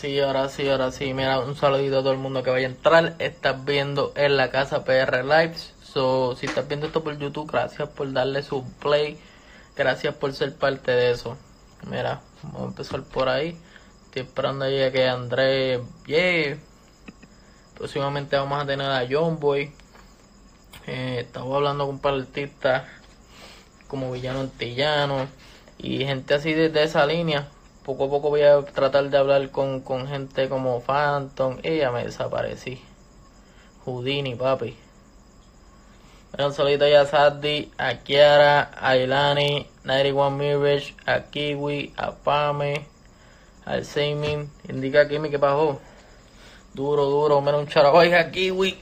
[0.00, 1.12] Sí, ahora sí, ahora sí.
[1.12, 3.16] Mira, un saludito a todo el mundo que vaya a entrar.
[3.18, 5.74] Estás viendo en la casa PR Lives.
[5.82, 9.20] So, si estás viendo esto por YouTube, gracias por darle su play.
[9.76, 11.36] Gracias por ser parte de eso.
[11.86, 13.58] Mira, vamos a empezar por ahí.
[14.06, 16.58] Estoy esperando ahí a que Andrés llegue.
[17.76, 19.70] Próximamente vamos a tener a John Boy.
[20.86, 22.84] Eh, estamos hablando con un par de artistas
[23.86, 25.28] como Villano Antillano
[25.76, 27.50] y gente así de, de esa línea
[27.84, 31.58] poco a poco voy a tratar de hablar con, con gente como Phantom.
[31.62, 32.82] Ella me desaparecí.
[33.84, 34.76] Houdini, papi.
[36.38, 42.86] Un saludito a Saddi, a Kiara, a Ilani, 91 Mirage, a Kiwi, a Pame,
[43.64, 44.48] al Seimin.
[44.68, 45.80] Indica Kimi que bajó.
[46.72, 47.92] Duro, duro, menos un charo.
[47.92, 48.78] Oiga, Kiwi.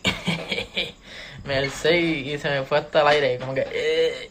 [1.45, 3.39] me alcé y se me fue hasta el aire.
[3.39, 3.67] Como que.
[3.73, 4.30] Eh.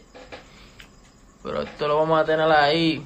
[1.42, 3.04] Pero esto lo vamos a tener ahí.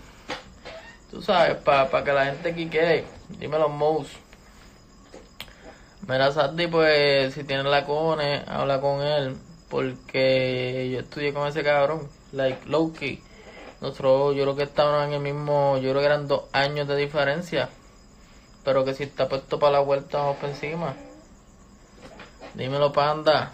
[1.12, 3.04] Tú sabes, para pa que la gente quique,
[3.38, 4.08] dímelo, Mouse.
[6.08, 9.36] Mira, Sandy, pues, si tiene la cone, habla con él.
[9.68, 13.22] Porque yo estudié con ese cabrón, like Loki.
[13.82, 16.96] Nosotros, yo creo que estaban en el mismo, yo creo que eran dos años de
[16.96, 17.68] diferencia.
[18.64, 20.94] Pero que si está puesto para la vuelta, vamos por encima.
[22.54, 23.52] Dímelo, Panda.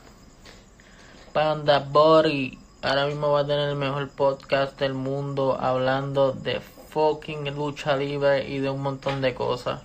[1.32, 2.56] Panda Body.
[2.82, 6.60] Ahora mismo va a tener el mejor podcast del mundo hablando de
[6.98, 9.84] fucking lucha libre y de un montón de cosas.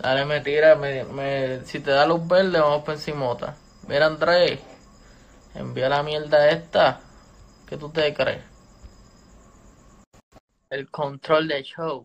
[0.00, 3.56] Dale, me tira, me, me, si te da luz verde, vamos por encimota.
[3.86, 4.58] Mira, Andrés,
[5.54, 7.00] envía la mierda esta.
[7.68, 8.42] ¿Qué tú te crees?
[10.70, 12.04] El control de show.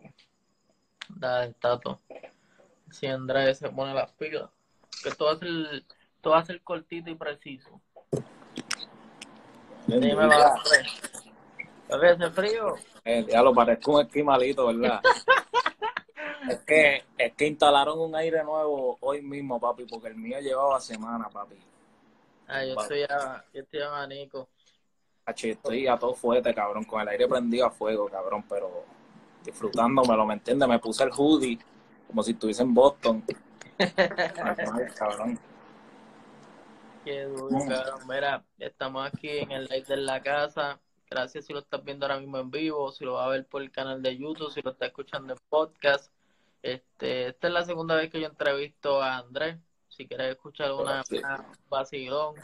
[1.09, 1.99] Dale, tato.
[2.91, 4.47] Si Andrés se pone las pilas.
[5.03, 5.83] Que todo a ser,
[6.21, 7.81] todo va a ser cortito y preciso.
[9.87, 10.13] Dime,
[11.89, 12.17] va, Andrés.
[12.19, 12.75] ¿Ese frío?
[13.03, 15.01] Eh, ya lo parezco un esquimalito, ¿verdad?
[16.49, 20.79] es que es que instalaron un aire nuevo hoy mismo, papi, porque el mío llevaba
[20.79, 21.55] semana, papi.
[22.47, 24.47] Ah, yo estoy a, yo estoy a manico.
[25.25, 28.85] estoy a todo fuerte, cabrón, con el aire prendido a fuego, cabrón, pero
[29.43, 30.67] disfrutándomelo, ¿me entiendes?
[30.67, 31.59] Me puse el hoodie
[32.07, 33.23] como si estuviese en Boston.
[34.97, 35.39] cabrón.
[37.03, 37.99] Qué duro, cabrón.
[38.07, 40.79] Mira, estamos aquí en el live de la casa.
[41.09, 43.61] Gracias si lo estás viendo ahora mismo en vivo, si lo vas a ver por
[43.61, 46.11] el canal de YouTube, si lo estás escuchando en podcast.
[46.61, 49.57] Este, esta es la segunda vez que yo entrevisto a Andrés.
[49.87, 51.03] Si quieres escuchar una,
[51.69, 52.35] vacilón,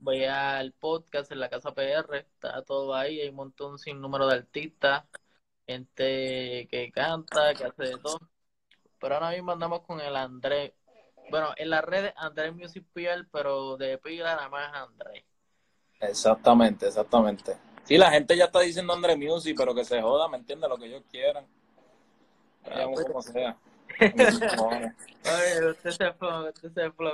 [0.00, 4.26] voy al podcast en la Casa PR, está todo ahí, hay un montón sin número
[4.26, 5.04] de artistas,
[5.66, 8.18] gente que canta, que hace de todo.
[8.98, 10.72] Pero ahora mismo andamos con el Andrés.
[11.30, 12.84] Bueno, en las redes Andrés Music
[13.30, 15.24] pero de pila nada más Andrés.
[16.00, 17.69] Exactamente, exactamente.
[17.84, 20.78] Sí, la gente ya está diciendo Andre Music, pero que se joda, ¿me entiende Lo
[20.78, 21.46] que ellos quieran.
[22.64, 23.06] Ah, pues.
[23.06, 23.56] como sea.
[24.00, 27.10] Oye, usted se fue, usted se fue.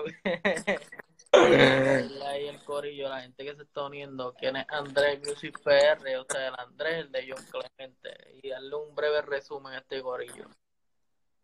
[1.32, 6.24] Ahí el corillo, la gente que se está uniendo, quién es Andrés Music PR, o
[6.28, 10.48] sea, el Andrés, el de John Clemente, y darle un breve resumen a este corillo.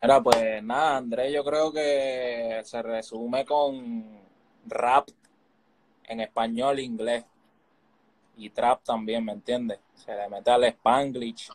[0.01, 4.21] Era pues nada, Andrés, yo creo que se resume con
[4.65, 5.07] rap
[6.05, 7.25] en español e inglés
[8.37, 9.79] y trap también, ¿me entiendes?
[9.93, 11.49] Se le mete al spanglish.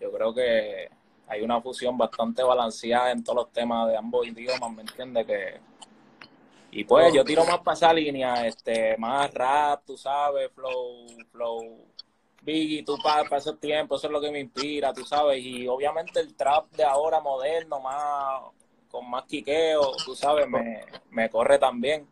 [0.00, 0.90] Yo creo que
[1.28, 5.26] hay una fusión bastante balanceada en todos los temas de ambos idiomas, ¿me entiendes?
[5.26, 5.60] Que...
[6.72, 11.86] Y pues yo tiro más para esa línea, este, más rap, tú sabes, flow, flow,
[12.42, 16.20] Biggie, tú para, esos tiempos, eso es lo que me inspira, tú sabes, y obviamente
[16.20, 18.42] el trap de ahora moderno, más
[18.90, 22.06] con más quiqueo, tú sabes, me, me corre también.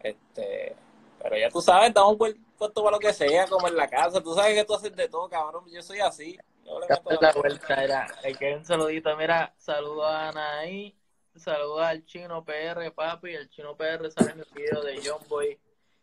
[0.00, 0.74] Este,
[1.22, 2.16] pero ya tú sabes, estamos
[2.60, 4.22] por, puesto para lo que sea, como en la casa.
[4.22, 5.64] Tú sabes que tú haces de todo, cabrón.
[5.70, 6.38] Yo soy así.
[6.64, 8.06] Yo le meto la, vuelta, era.
[8.22, 9.16] Hay que un saludito.
[9.16, 10.94] Mira, saludo a Anaí.
[11.34, 13.30] Saludo al chino PR, papi.
[13.30, 15.58] El chino PR sale en el video de John Boy.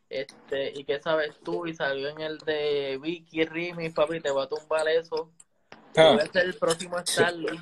[0.09, 1.67] Este, ¿y qué sabes tú?
[1.67, 5.31] Y salió en el de Vicky Rimi, papi, te va a tumbar eso.
[5.95, 6.13] Ah.
[6.13, 7.59] Voy a ser el próximo Starly.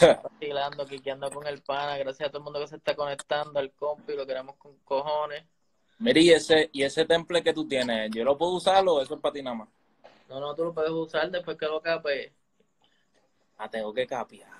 [0.00, 1.96] Vacilando, quiqueando con el pana.
[1.98, 5.44] Gracias a todo el mundo que se está conectando al compi, lo queremos con cojones.
[5.98, 9.14] Mira, y ese, y ese temple que tú tienes, ¿yo lo puedo usar o eso
[9.14, 9.68] es para ti nada más?
[10.28, 12.32] No, no, tú lo puedes usar después que lo capes.
[13.56, 14.56] Ah, tengo que capearlo.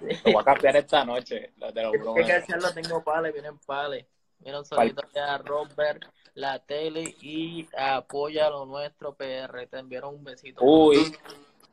[0.24, 1.52] Lo voy a capear esta noche.
[1.58, 2.42] Te lo Hay que
[2.74, 4.06] tengo pales, vienen pales.
[4.38, 6.02] Mira un saludito a Robert,
[6.34, 9.66] la tele y apoya lo nuestro PR.
[9.66, 10.64] Te enviaron un besito.
[10.64, 11.14] Uy,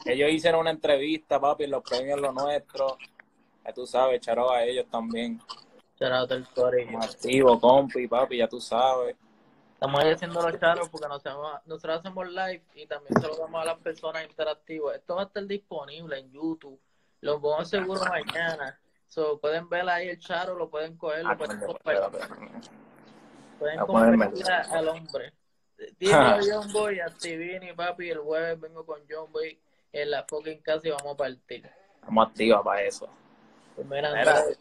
[0.06, 2.98] ellos hicieron una entrevista, papi, los premios lo nuestro.
[3.66, 5.40] Ya tú sabes, charo a ellos también.
[6.00, 6.48] Shout del.
[7.02, 9.16] Activo, compi, papi, ya tú sabes.
[9.74, 13.78] Estamos haciendo los charos porque nosotros hacemos live y también se lo damos a las
[13.78, 14.96] personas interactivas.
[14.96, 16.80] Esto va a estar disponible en YouTube,
[17.22, 18.80] Lo pongo seguro mañana.
[19.08, 22.22] So, pueden ver ahí el charo, lo pueden coger, lo Ah, pueden compartir.
[23.60, 25.34] Pueden compartir al hombre.
[26.00, 29.60] Dime John Boy, a Stevini, papi, el jueves vengo con John Boy
[29.94, 31.70] en la fucking casa y vamos a partir.
[31.96, 33.08] Estamos activos para eso.
[33.76, 34.10] Pues Mira.
[34.10, 34.58] Andrade,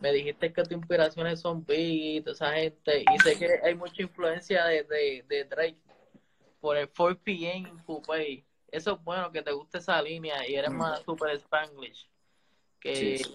[0.00, 3.74] me dijiste que tus inspiraciones son Biggie y toda esa gente, y sé que hay
[3.74, 5.78] mucha influencia de, de, de Drake
[6.60, 8.44] por el 4PM en Coupé.
[8.68, 12.08] Eso es bueno que te guste esa línea y eres más super Spanglish.
[12.80, 13.34] Que sí.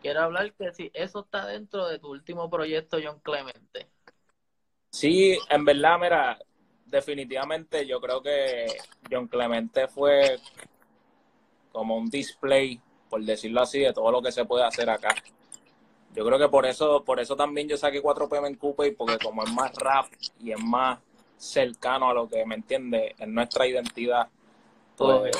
[0.00, 3.88] quiero hablar que si eso está dentro de tu último proyecto, John Clemente.
[4.90, 6.38] Sí, en verdad, mira,
[6.86, 8.66] definitivamente yo creo que
[9.10, 10.38] John Clemente fue
[11.72, 15.14] como un display, por decirlo así, de todo lo que se puede hacer acá.
[16.14, 19.18] Yo creo que por eso, por eso también yo saqué 4 PM en Coupe, porque
[19.18, 20.06] como es más rap
[20.40, 20.98] y es más
[21.36, 24.28] cercano a lo que me entiende, en nuestra identidad,
[24.96, 25.36] pues,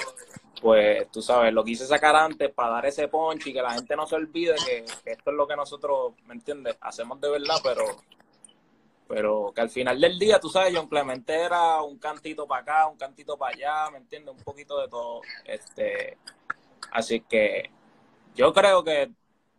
[0.61, 3.95] pues tú sabes, lo quise sacar antes para dar ese punch y que la gente
[3.95, 6.77] no se olvide que, que esto es lo que nosotros, ¿me entiendes?
[6.81, 7.85] Hacemos de verdad, pero
[9.07, 12.87] pero que al final del día, tú sabes, John Clemente era un cantito para acá,
[12.87, 14.35] un cantito para allá, ¿me entiendes?
[14.35, 15.21] Un poquito de todo.
[15.45, 16.17] Este,
[16.91, 17.71] así que
[18.35, 19.11] yo creo que,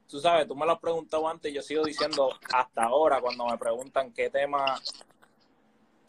[0.09, 3.57] tú sabes, tú me lo has preguntado antes, yo sigo diciendo hasta ahora cuando me
[3.57, 4.79] preguntan qué tema,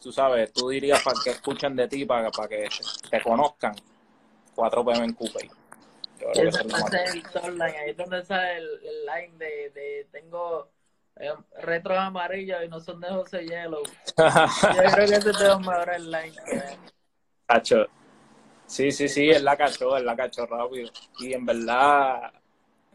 [0.01, 2.69] tú sabes, tú dirías para que escuchen de ti, para, para que
[3.09, 3.75] te conozcan.
[4.55, 5.49] 4 PM en Coupe.
[6.33, 10.67] Es es el ahí es donde sale el, el line de, de tengo
[11.19, 13.83] eh, retros amarillos y no son de José Yellow.
[14.17, 16.77] Yo creo que ese es lines que hay.
[17.45, 17.85] Cacho.
[18.65, 20.89] Sí, sí, sí, él la cachó, él la cachó rápido.
[21.19, 22.33] Y en verdad,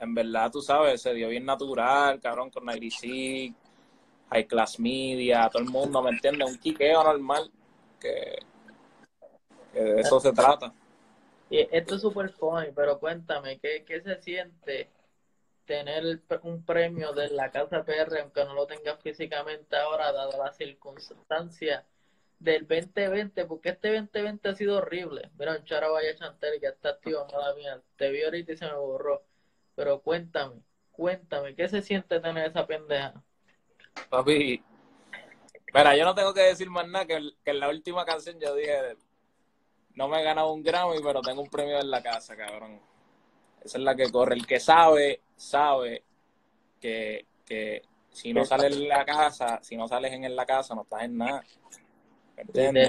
[0.03, 3.55] en verdad, tú sabes, se dio bien natural, cabrón, con 96,
[4.31, 6.51] High Class Media, todo el mundo, ¿me entiendes?
[6.51, 7.49] Un quiqueo normal,
[8.01, 8.41] que,
[9.73, 10.75] de eso se trata.
[11.49, 14.91] Y esto es súper funny, pero cuéntame, ¿qué, ¿qué se siente
[15.67, 20.53] tener un premio de la Casa PR, aunque no lo tengas físicamente ahora, dada la
[20.53, 21.87] circunstancia
[22.41, 23.45] del 2020?
[23.45, 25.31] Porque este 2020 ha sido horrible.
[25.39, 27.81] Mira, un charo vaya Chantel, que está activo, mala mía.
[27.97, 29.23] Te vi ahorita y se me borró.
[29.82, 30.62] Pero cuéntame,
[30.93, 33.20] cuéntame, ¿qué se siente tener esa pendeja?
[34.08, 34.62] Papi,
[35.75, 38.55] mira, yo no tengo que decir más nada que, que en la última canción yo
[38.55, 38.96] dije,
[39.96, 42.81] no me he ganado un Grammy, pero tengo un premio en la casa, cabrón.
[43.61, 44.37] Esa es la que corre.
[44.37, 46.05] El que sabe, sabe
[46.81, 47.82] que, que
[48.12, 51.19] si no sales en la casa, si no sales en la casa, no estás en
[51.19, 51.43] nada.
[52.37, 52.88] ¿Me entiendes?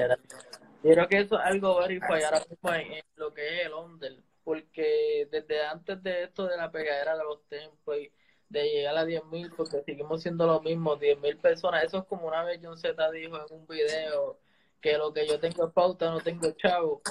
[0.83, 3.73] Yo creo que eso es algo verify ahora mismo en, en lo que es el
[3.73, 8.11] under, porque desde antes de esto de la pegadera de los tempos y
[8.49, 12.43] de llegar a 10.000, porque seguimos siendo lo mismo, 10.000 personas, eso es como una
[12.43, 14.37] vez John Z dijo en un video,
[14.79, 17.01] que lo que yo tengo es pauta, no tengo chavo.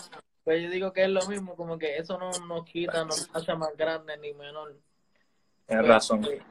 [0.45, 3.31] Pues yo digo que es lo mismo, como que eso no nos quita, no nos
[3.35, 4.77] hace más grande ni menor.
[5.67, 6.25] Tienes Pues, razón.
[6.25, 6.43] eh,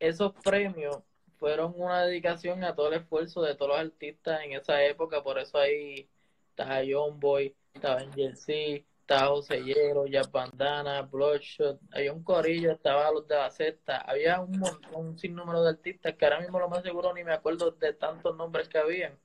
[0.00, 0.98] Esos premios
[1.38, 5.38] fueron una dedicación a todo el esfuerzo de todos los artistas en esa época, por
[5.38, 6.08] eso ahí
[6.50, 12.72] estaba John Boy, estaba Angel C, estaba José Hielo, Jazz Bandana, Bloodshot, había un corillo,
[12.72, 16.58] estaba los de la cesta, había un montón, un sinnúmero de artistas que ahora mismo
[16.58, 19.18] lo más seguro ni me acuerdo de tantos nombres que habían.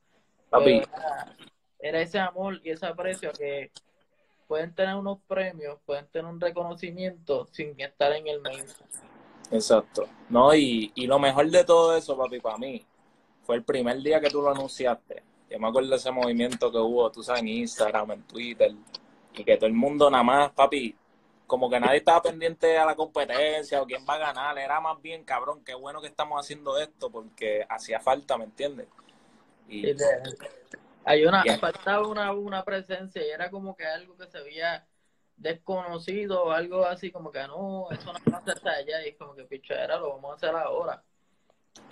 [0.50, 0.84] Papi,
[1.80, 3.72] era ese amor y ese aprecio que
[4.48, 8.64] pueden tener unos premios, pueden tener un reconocimiento sin estar en el main.
[9.52, 10.08] exacto.
[10.30, 12.86] No, y, y lo mejor de todo eso, papi, para mí,
[13.42, 15.24] fue el primer día que tú lo anunciaste.
[15.50, 18.72] Yo me acuerdo de ese movimiento que hubo, tú sabes, en Instagram, en Twitter,
[19.34, 20.96] y que todo el mundo nada más, papi,
[21.48, 25.02] como que nadie estaba pendiente a la competencia o quién va a ganar, era más
[25.02, 28.88] bien, cabrón, qué bueno que estamos haciendo esto porque hacía falta, ¿me entiendes?
[29.68, 29.96] Y.
[31.06, 34.88] Hay una, faltaba una, una presencia y era como que algo que se veía
[35.36, 39.36] desconocido o algo así como que no, eso no pasa hasta allá y es como
[39.36, 41.04] que pichadera, lo vamos a hacer ahora.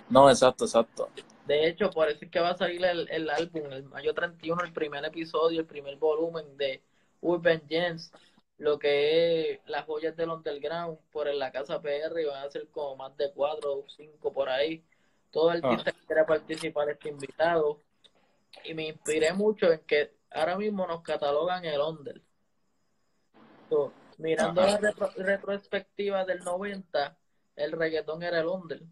[0.08, 1.10] no, exacto, exacto.
[1.46, 4.62] De hecho, por eso es que va a salir el, el álbum, el mayo 31,
[4.64, 6.82] el primer episodio, el primer volumen de
[7.22, 8.12] Urban Gems,
[8.58, 12.50] lo que es las joyas del underground por en la casa PR y van a
[12.50, 14.84] ser como más de cuatro o cinco por ahí.
[15.30, 17.80] Todo artista que quiera participar está invitado.
[18.64, 22.20] Y me inspiré mucho en que ahora mismo nos catalogan el under.
[23.70, 24.78] So, mirando Ajá.
[24.80, 27.16] la retrospectiva del 90,
[27.56, 28.82] el reggaetón era el under.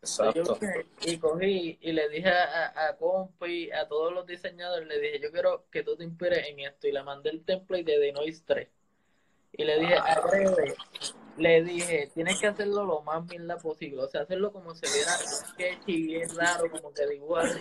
[0.00, 0.58] Exacto.
[1.02, 5.20] y cogí y le dije a, a, a Compi, a todos los diseñadores, le dije,
[5.20, 6.86] yo quiero que tú te inspires en esto.
[6.86, 8.68] Y le mandé el template de The Noise 3.
[9.52, 10.74] Y le dije, agrede,
[11.36, 14.02] le dije, tienes que hacerlo lo más mierda posible.
[14.02, 17.60] O sea, hacerlo como se viera sketchy, bien raro, como que dibuja así.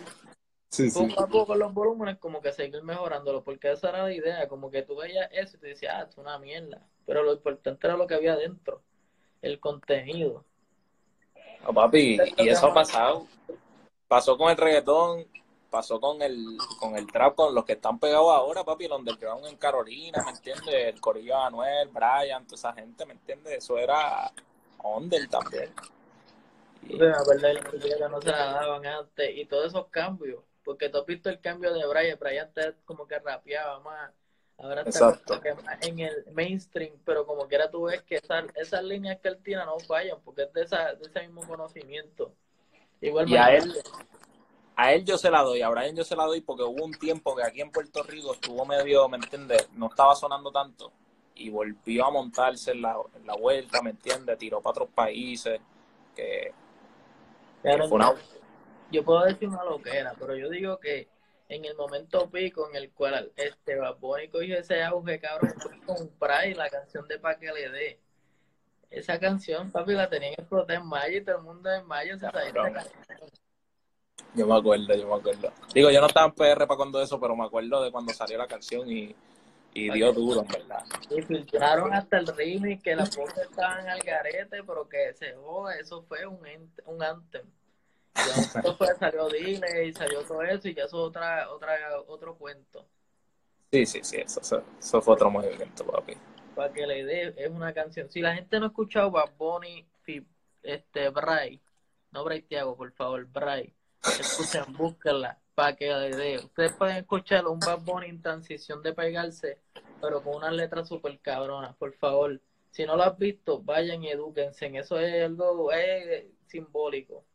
[0.69, 0.99] Sí, sí.
[0.99, 4.69] poco a poco los volúmenes como que seguir mejorándolo, porque esa era la idea, como
[4.69, 7.95] que tú veías eso y te decías, ah, es una mierda, pero lo importante era
[7.95, 8.83] lo que había dentro,
[9.41, 10.43] el contenido.
[11.63, 13.27] No, papi, y eso ha pasado.
[14.07, 15.27] Pasó con el reggaetón,
[15.69, 19.45] pasó con el, con el trap, con los que están pegados ahora, papi, el underground
[19.45, 20.93] en Carolina, ¿me entiendes?
[20.93, 23.53] El corillo de Anuel, Brian, toda esa gente, ¿me entiendes?
[23.57, 24.31] Eso era
[24.83, 25.73] under también.
[26.83, 26.97] Y...
[26.97, 31.05] La verdad, que no se la daban antes, y todos esos cambios, porque tú has
[31.05, 34.11] visto el cambio de Brian, Brian antes como que rapeaba más,
[34.57, 35.19] ahora está
[35.81, 39.65] en el mainstream, pero como quiera tú ves que esas, esas líneas que él tiene
[39.65, 42.33] no fallan, porque es de, esa, de ese mismo conocimiento.
[43.01, 43.73] Igual y a él,
[44.75, 46.93] a él yo se la doy, a Brian yo se la doy porque hubo un
[46.93, 49.69] tiempo que aquí en Puerto Rico estuvo medio, ¿me entiendes?
[49.73, 50.91] No estaba sonando tanto
[51.35, 54.37] y volvió a montarse en la, en la vuelta, ¿me entiendes?
[54.39, 55.61] Tiró para otros países,
[56.15, 56.51] que,
[57.61, 58.13] que fue una...
[58.91, 61.09] Yo puedo decir una loquera, pero yo digo que
[61.49, 66.09] en el momento pico en el cual este Babónico y ese auge, cabrón, fue con
[66.19, 67.99] Pride, la canción de Pa' que le dé.
[68.89, 72.17] Esa canción, papi, la tenían que explotar en mayo y todo el mundo en mayo
[72.17, 72.53] se sabía
[74.37, 75.51] yo me acuerdo, yo me acuerdo.
[75.73, 78.37] Digo, yo no estaba en PR para cuando eso, pero me acuerdo de cuando salió
[78.37, 79.15] la canción y,
[79.73, 80.83] y dio duro, en verdad.
[81.09, 85.75] Y filtraron hasta el remix, que las voces estaban al garete, pero que se joda,
[85.79, 86.39] eso fue un,
[86.85, 87.45] un anthem.
[88.77, 91.75] Fue, salió Dile y salió todo eso y ya eso es otra, otra,
[92.07, 92.85] otro cuento.
[93.71, 96.15] Sí, sí, sí, eso, eso, fue otro movimiento, papi.
[96.55, 98.09] Para que la idea es una canción.
[98.09, 99.85] Si la gente no ha escuchado Bad Bunny,
[100.63, 101.61] este, Bray,
[102.11, 106.39] no Bray Tiago, por favor, Bray escuchen, búsquenla para que la idea.
[106.39, 109.59] Ustedes pueden escuchar un Bad Bunny en transición de pegarse,
[109.99, 112.39] pero con unas letras súper cabronas, por favor.
[112.71, 114.67] Si no lo has visto, vayan y edúquense.
[114.77, 117.25] Eso es algo es simbólico.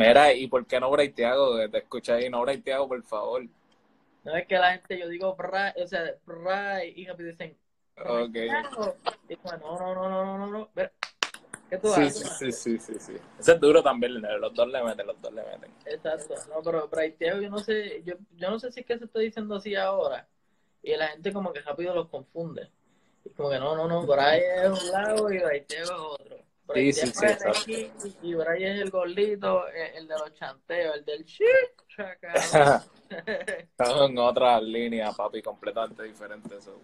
[0.00, 1.68] Mira, ¿y por qué no Braiteago?
[1.68, 3.46] Te escucha ahí, no Braiteago, por favor.
[4.24, 7.56] No es que la gente, yo digo, bra, o sea, bra, y dicen,
[7.96, 8.48] okay.
[8.48, 10.70] y no, no, no, no, no, no,
[11.94, 15.32] sí, sí, sí, sí, sí, Ese es duro también, los dos le meten, los dos
[15.32, 15.70] le meten.
[15.86, 19.04] Exacto, no, pero Braiteo yo no sé, yo, yo no sé si es que se
[19.04, 20.28] está diciendo así ahora,
[20.82, 22.70] y la gente como que rápido los confunde.
[23.24, 26.49] Y como que no, no, no, Bray es un lado y Braiteo es otro.
[26.74, 27.90] Sí, sí, sí, aquí,
[28.22, 31.48] y Bray es el gordito, eh, el de los chanteos, el del chic,
[33.10, 36.80] Están en otra línea, papi, completamente diferente eso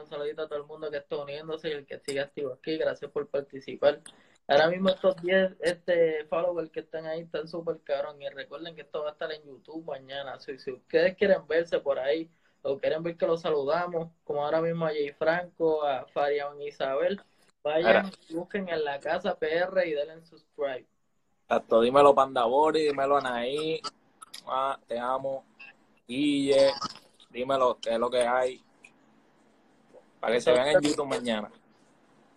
[0.00, 2.76] un saludito a todo el mundo que está uniéndose y el que sigue activo aquí.
[2.78, 4.00] Gracias por participar.
[4.48, 8.16] Ahora mismo estos 10 este, followers que están ahí están súper caros.
[8.20, 10.38] Y recuerden que esto va a estar en YouTube mañana.
[10.40, 12.30] Si, si ustedes quieren verse por ahí
[12.62, 17.20] o quieren ver que los saludamos, como ahora mismo a Jay Franco, a Farian Isabel,
[17.62, 20.86] vayan, busquen en la casa PR y denle subscribe.
[21.48, 23.80] Hasta dímelo Pandabori, dímelo Anaí,
[24.46, 25.44] ah, te amo,
[26.06, 26.72] Guille,
[27.30, 28.62] dímelo qué es lo que hay.
[30.20, 31.50] Para que se vean en YouTube mañana.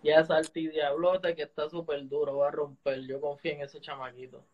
[0.02, 3.00] Ya Salti Diablote, que está súper duro, va a romper.
[3.06, 4.44] Yo confío en ese chamaquito.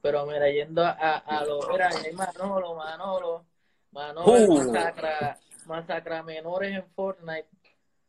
[0.00, 1.60] Pero mira, yendo a, a lo.
[1.70, 3.44] Mira, hay Manolo, Manolo.
[3.92, 4.64] Manolo uh.
[4.64, 7.48] masacra, masacra menores en Fortnite.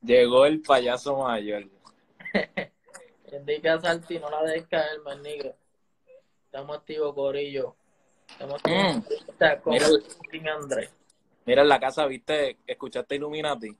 [0.04, 1.70] Llegó el payaso mayor.
[3.32, 5.56] Indica a Salti, no la dejes caer, man, negro.
[6.46, 7.76] Estamos activos, Corillo.
[8.30, 8.98] Estamos activos.
[8.98, 9.70] Mm.
[9.70, 10.92] Mira, Andrés.
[11.46, 12.58] Mira, en la casa, ¿viste?
[12.68, 13.76] ¿Escuchaste Illuminati?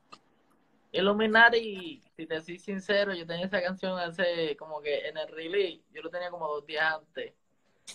[0.92, 5.82] Illuminati, si te soy sincero, yo tenía esa canción hace como que en el release,
[5.92, 7.34] yo lo tenía como dos días antes.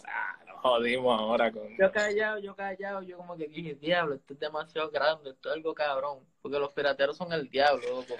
[0.06, 1.68] Ah, nos jodimos ahora con.
[1.76, 5.54] Yo callado, yo callado, yo como que dije, diablo, esto es demasiado grande, esto es
[5.56, 8.14] algo cabrón, porque los pirateros son el diablo, loco.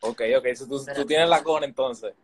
[0.00, 2.14] Ok, ok, tú, tú tienes la con entonces.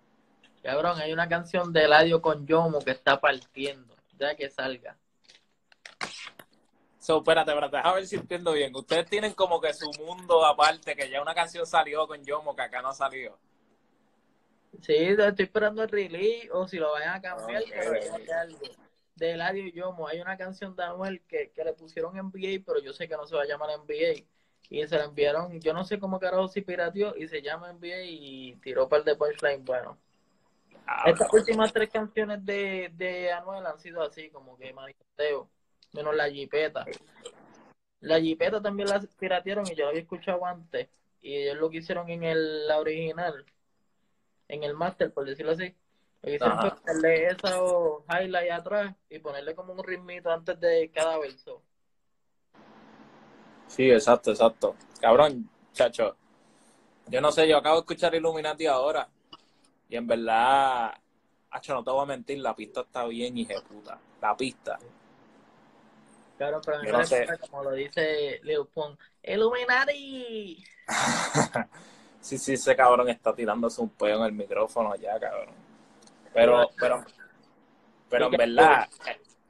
[0.62, 4.97] Cabrón, hay una canción de Eladio con Yomo que está partiendo, ya que salga.
[6.99, 8.75] So, espérate, espérate, déjame ver si entiendo bien.
[8.75, 12.62] Ustedes tienen como que su mundo aparte, que ya una canción salió con Yomo, que
[12.62, 13.38] acá no salió.
[14.80, 17.92] Sí, estoy esperando el release, o si lo vayan a cambiar, pero
[18.40, 18.58] algo.
[19.14, 22.80] De Eladio y Yomo, hay una canción de Anuel que, que le pusieron NBA, pero
[22.80, 24.25] yo sé que no se va a llamar NBA.
[24.70, 28.04] Y se la enviaron, yo no sé cómo carajo si pirateó, y se llama NBA
[28.04, 29.64] y tiró para el de punchline.
[29.64, 29.98] Bueno,
[30.87, 35.48] ah, estas últimas tres canciones de, de Anuel han sido así, como que manifesteo
[35.92, 36.84] menos la jipeta.
[38.00, 40.88] La jipeta también la piratearon y yo la había escuchado antes.
[41.20, 43.44] Y ellos lo que hicieron en el, la original,
[44.49, 45.75] en el máster, por decirlo así.
[46.21, 47.61] Fue ponerle esa
[48.11, 51.62] highlight atrás y ponerle como un ritmito antes de cada verso.
[53.69, 54.75] Sí, exacto, exacto.
[55.00, 56.17] Cabrón, chacho.
[57.07, 59.09] Yo no sé, yo acabo de escuchar Illuminati ahora.
[59.88, 60.93] Y en verdad,
[61.50, 63.99] hacho, no te voy a mentir, la pista está bien, hija puta.
[64.21, 64.78] La pista
[66.38, 67.26] Claro, pero me no sé.
[67.50, 70.64] como lo dice Lil Pump, Illuminati.
[72.20, 75.54] Sí, sí, ese cabrón está tirándose un peo en el micrófono ya, cabrón.
[76.34, 77.04] Pero, pero,
[78.08, 78.88] pero en verdad,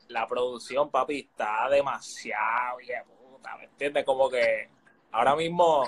[0.08, 4.04] la producción, papi, está demasiado bien puta, ¿me entiendes?
[4.04, 4.68] Como que
[5.12, 5.86] ahora mismo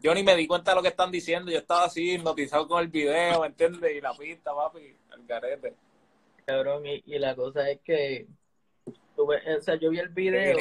[0.00, 2.80] yo ni me di cuenta de lo que están diciendo, yo estaba así hipnotizado con
[2.80, 3.92] el video, ¿me entiendes?
[3.92, 5.74] Y la pista, papi, el garete.
[6.44, 8.26] Cabrón, y, y la cosa es que
[9.16, 10.58] tuve, o sea, yo vi el video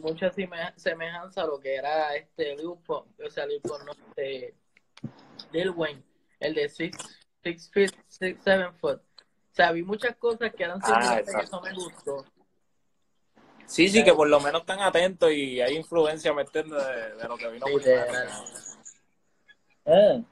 [0.00, 4.54] mucha seme- semejanza a lo que era este Lil o sea, Lil no, este,
[5.52, 6.02] Lil Wayne,
[6.40, 6.96] el de Six,
[7.42, 9.00] six Feet, six, Seven Foot.
[9.00, 11.42] O sea, vi muchas cosas que eran Ah, exacto.
[11.42, 12.24] eso me gustó.
[13.66, 16.84] Sí, sí, que por lo menos están atentos y hay influencia, ¿me entiendes?
[16.84, 18.30] De, de lo que vino primero.
[19.86, 20.24] Mm.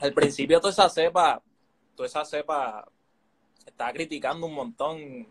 [0.00, 1.42] Al principio toda esa cepa,
[1.96, 2.86] toda esa cepa
[3.64, 5.26] estaba criticando un montón.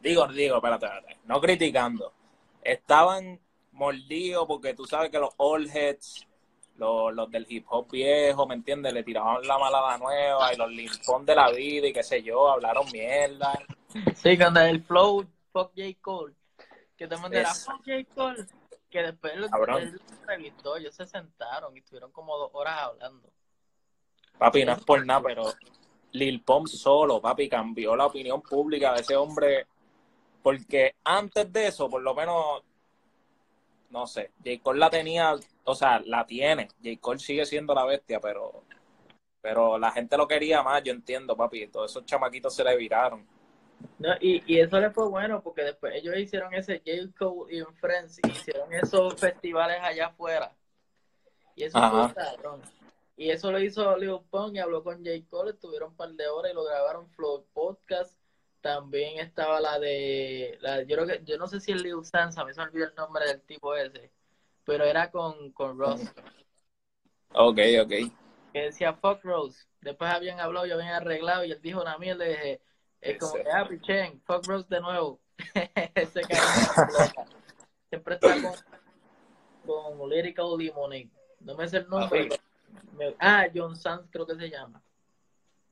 [0.00, 2.12] Digo, digo, espérate, espérate, no criticando.
[2.62, 3.40] Estaban
[3.72, 6.26] mordidos porque tú sabes que los old heads,
[6.80, 8.92] los, los del hip hop viejo, ¿me entiendes?
[8.92, 12.02] Le tiraban la mala a la nueva y los limpón de la vida y qué
[12.02, 13.52] sé yo, hablaron mierda.
[14.14, 15.98] Sí, cuando el flow, fuck J.
[16.00, 16.34] Cole,
[16.96, 18.04] que te Es- fuck J.
[18.14, 18.46] Cole,
[18.90, 19.82] que después lo, Cabrón.
[19.82, 23.28] él lo entrevistó, ellos se sentaron y estuvieron como dos horas hablando.
[24.38, 25.42] Papi, no es por nada, pero
[26.12, 29.66] Lil Pump solo, papi, cambió la opinión pública de ese hombre.
[30.42, 32.62] Porque antes de eso, por lo menos,
[33.90, 34.62] no sé, J.
[34.62, 36.68] Cole la tenía, o sea, la tiene.
[36.82, 37.00] J.
[37.00, 38.64] Cole sigue siendo la bestia, pero,
[39.40, 41.66] pero la gente lo quería más, yo entiendo, papi.
[41.68, 43.26] Todos esos chamaquitos se le viraron.
[43.98, 47.12] No, y, y eso le fue bueno porque después ellos hicieron ese J.
[47.18, 50.54] Cole y Friends y hicieron esos festivales allá afuera.
[51.54, 52.08] Y eso Ajá.
[52.08, 52.62] fue cabrón.
[53.16, 55.10] Y eso lo hizo Lil Pump y habló con J.
[55.28, 58.18] Cole, estuvieron un par de horas y lo grabaron Flow Podcast.
[58.62, 62.36] También estaba la de, la, yo creo que, yo no sé si es Lil Sans,
[62.36, 64.10] a mí se me olvidó el nombre del tipo ese,
[64.70, 66.00] pero era con, con Ross,
[67.34, 67.92] Ok, ok.
[68.52, 69.66] que decía fuck Rose.
[69.80, 72.60] Después habían hablado y habían arreglado y él dijo una mierda y dije,
[73.00, 75.20] es como que, ah, pichén, fuck Rose de nuevo.
[75.96, 76.54] Ese cabrón
[77.88, 78.52] siempre está con,
[79.66, 81.10] con Lyrical Lemonade.
[81.40, 82.28] No me sé el nombre.
[82.92, 84.80] Me- ah, John Sanz creo que se llama.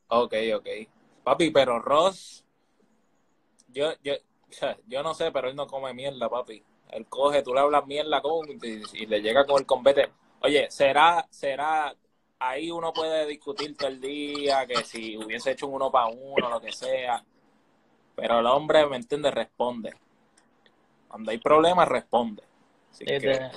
[0.08, 0.68] Ok, ok.
[1.22, 2.44] Papi, pero Ross,
[3.68, 4.14] yo, yo,
[4.88, 6.64] yo no sé, pero él no come mierda, papi.
[6.90, 10.10] Él coge, tú le hablas mierda con y, le llega con el combate.
[10.40, 11.94] Oye, será, será,
[12.38, 16.48] ahí uno puede discutir todo el día, que si hubiese hecho un uno para uno,
[16.48, 17.22] lo que sea.
[18.14, 19.30] Pero el hombre, ¿me entiende?
[19.30, 19.94] Responde.
[21.08, 22.42] Cuando hay problemas, responde.
[22.90, 23.50] Así que, Este,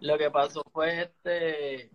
[0.00, 1.90] Lo que pasó fue este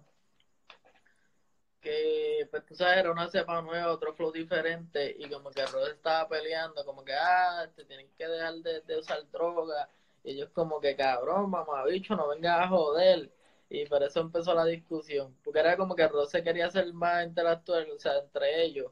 [1.81, 5.87] que pues tú sabes era una cepa nueva, otro flow diferente y como que Rod
[5.89, 9.87] estaba peleando como que ah te tienen que dejar de, de usar droga
[10.29, 13.31] y ellos como que cabrón mamabicho no vengas a joder.
[13.67, 15.35] Y por eso empezó la discusión.
[15.43, 18.91] Porque era como que Rod se quería hacer más intelectual o sea entre ellos.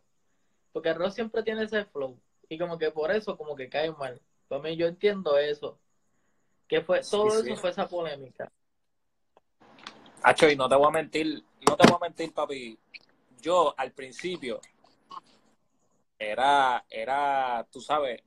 [0.74, 2.20] Porque Rod siempre tiene ese flow.
[2.50, 4.20] Y como que por eso como que cae mal.
[4.48, 5.78] Para mí yo entiendo eso.
[6.68, 7.52] Que fue todo sí.
[7.52, 8.52] eso fue esa polémica.
[10.24, 12.80] Hacho, y no te voy a mentir, no te voy a mentir, papi.
[13.40, 14.60] Yo al principio
[16.18, 18.24] era, era, tú sabes,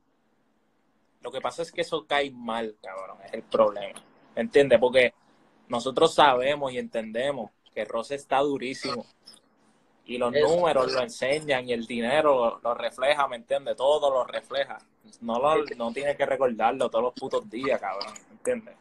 [1.21, 4.01] lo que pasa es que eso cae mal, cabrón, es el problema.
[4.35, 4.79] ¿Me entiendes?
[4.79, 5.13] Porque
[5.69, 9.05] nosotros sabemos y entendemos que Ross está durísimo.
[10.07, 10.49] Y los Eso.
[10.49, 13.77] números lo enseñan y el dinero lo, lo refleja, ¿me entiendes?
[13.77, 14.79] Todo lo refleja.
[15.21, 18.75] No, lo, no tienes que recordarlo todos los putos días, cabrón, ¿me entiendes?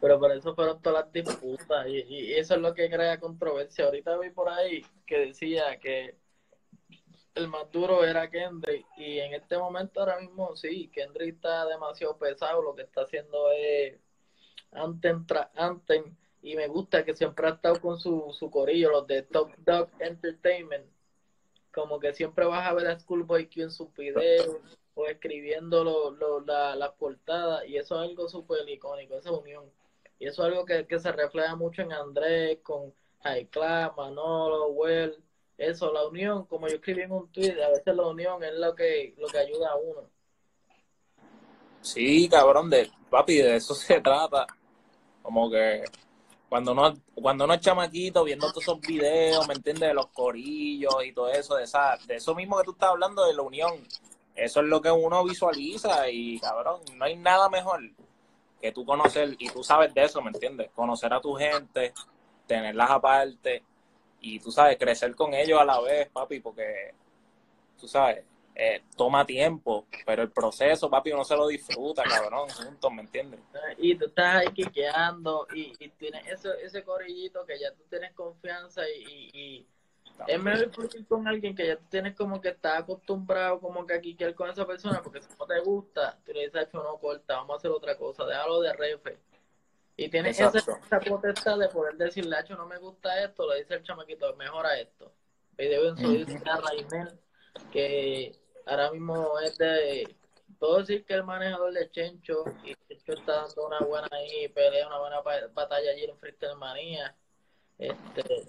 [0.00, 3.84] Pero por eso fueron todas las disputas y, y eso es lo que crea controversia.
[3.84, 6.16] Ahorita vi por ahí que decía que
[7.34, 12.18] el más duro era Kendrick y en este momento ahora mismo sí, Kendrick está demasiado
[12.18, 13.98] pesado, lo que está haciendo es
[14.72, 19.06] Anthem, tra- Anthem y me gusta que siempre ha estado con su, su corillo, los
[19.06, 20.86] de Top Dog Entertainment.
[21.72, 24.56] Como que siempre vas a ver a Schoolboy Q en sus videos
[24.94, 29.70] o escribiendo lo, lo- la- las portadas y eso es algo súper icónico, esa unión.
[30.18, 32.92] Y eso es algo que, que se refleja mucho en Andrés, con
[33.50, 35.16] Class, Manolo, Well,
[35.60, 38.74] eso, la unión, como yo escribí en un tweet, a veces la unión es lo
[38.74, 40.08] que, lo que ayuda a uno.
[41.82, 44.46] Sí, cabrón, de papi, de eso se trata.
[45.22, 45.84] Como que
[46.48, 49.88] cuando uno, cuando uno es chamaquito viendo todos esos videos, ¿me entiendes?
[49.88, 53.26] De los corillos y todo eso, de esa, de eso mismo que tú estás hablando
[53.26, 53.86] de la unión.
[54.34, 57.82] Eso es lo que uno visualiza y cabrón, no hay nada mejor
[58.60, 60.70] que tú conocer, y tú sabes de eso, ¿me entiendes?
[60.74, 61.94] Conocer a tu gente,
[62.46, 63.62] tenerlas aparte,
[64.20, 66.94] y tú sabes, crecer con ellos a la vez, papi, porque
[67.78, 72.92] tú sabes, eh, toma tiempo, pero el proceso, papi, uno se lo disfruta, cabrón, juntos,
[72.92, 73.40] ¿me entiendes?
[73.78, 78.12] Y tú estás ahí quiqueando y, y tienes eso, ese corillito que ya tú tienes
[78.12, 79.66] confianza y, y,
[80.26, 83.94] es mejor ir con alguien que ya tú tienes como que estás acostumbrado como que
[83.94, 87.36] a quiquear con esa persona, porque si no te gusta, tú le dices, no corta,
[87.36, 89.18] vamos a hacer otra cosa, déjalo de refe.
[90.00, 93.74] Y tienes esa, esa, potestad de poder decirle, Hacho, no me gusta esto, le dice
[93.74, 95.12] el chamaquito, mejora esto.
[95.58, 97.20] Y deben subir a Raimel,
[97.70, 98.34] que
[98.64, 100.16] ahora mismo es de,
[100.58, 104.86] puedo decir que el manejador de Chencho, y Chencho está dando una buena ahí, pelea,
[104.86, 105.20] una buena
[105.52, 107.14] batalla allí en Freestyle Manía.
[107.76, 108.46] Este,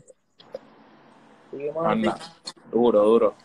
[2.71, 3.35] duro, duro.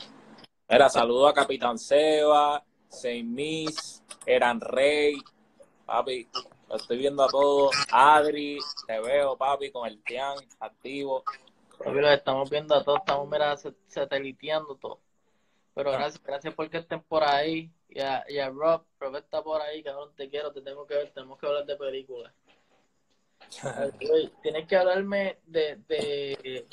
[0.69, 5.17] Era saludo a Capitán Seba, Saint Miss, Eran Rey,
[5.85, 6.29] papi,
[6.69, 7.75] lo estoy viendo a todos.
[7.93, 11.25] Adri, te veo, papi, con el Tian activo.
[11.79, 15.01] Papi, lo estamos viendo a todos, estamos, mira, sateliteando todo.
[15.75, 17.71] Pero gracias, gracias porque estén por ahí.
[17.89, 20.95] Y a, y a Rob, Rob está por ahí, cabrón, te quiero, te tengo que
[20.95, 22.33] ver, tenemos que hablar de películas.
[24.43, 26.67] tienes que hablarme de, de,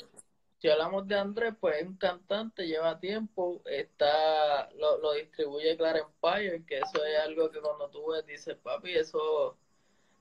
[0.58, 6.00] si hablamos de Andrés, pues es un cantante, lleva tiempo, está, lo, lo distribuye Clara
[6.00, 9.58] Empire, que eso es algo que cuando tú ves, dices, papi, eso,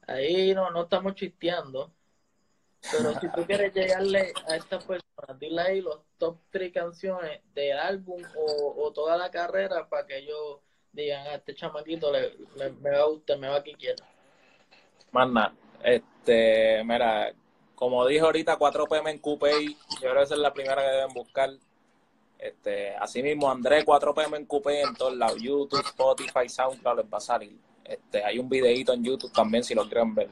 [0.07, 1.91] ahí no, no estamos chisteando.
[2.91, 7.77] Pero si tú quieres llegarle a estas personas, dile ahí los top 3 canciones del
[7.77, 10.59] álbum o, toda la carrera para que ellos
[10.91, 12.33] digan a este chamaquito le,
[12.81, 13.95] me va a gustar, me va a quitar.
[15.11, 17.33] Manda, este, mira,
[17.75, 20.89] como dije ahorita, 4 PM en Coupé, yo creo que esa es la primera que
[20.89, 21.51] deben buscar.
[22.37, 27.05] Este, así mismo, Andrés, 4 PM en Coupé en todos lados, YouTube, Spotify, SoundCloud, les
[27.05, 27.57] va a salir.
[27.83, 30.29] Este, hay un videito en YouTube también si lo quieren ver.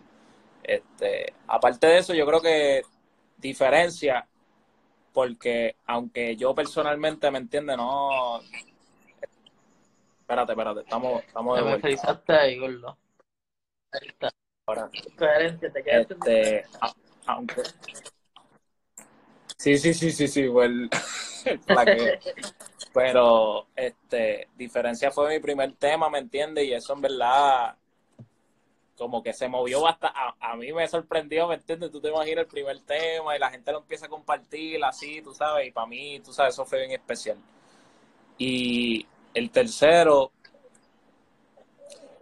[0.64, 2.82] Este, aparte de eso, yo creo que
[3.38, 4.28] diferencia,
[5.14, 8.40] porque aunque yo personalmente me entiende, no.
[10.22, 12.40] Espérate, espérate, estamos, estamos de vuelta.
[12.40, 12.98] ahí, gordo.
[13.92, 14.30] Ahí está.
[14.68, 16.66] Ahora, Coherencia, te quedaste este,
[17.26, 17.64] aunque.
[19.62, 20.90] Sí, sí, sí, sí, sí, el,
[21.46, 22.20] el
[22.92, 26.66] Pero, este, diferencia fue mi primer tema, ¿me entiendes?
[26.66, 27.78] Y eso en verdad
[28.98, 31.92] como que se movió hasta a, mí me sorprendió, ¿me entiendes?
[31.92, 35.32] Tú te imaginas el primer tema y la gente lo empieza a compartir así, tú
[35.32, 37.38] sabes, y para mí, tú sabes, eso fue bien especial.
[38.40, 40.32] Y el tercero,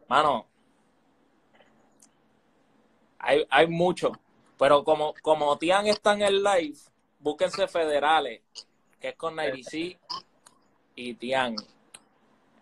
[0.10, 0.45] mano,
[3.17, 4.12] hay, hay mucho,
[4.58, 6.78] pero como, como Tian está en el live,
[7.19, 8.41] búsquense federales,
[8.99, 9.97] que es con Nairobi
[10.95, 11.55] y Tian.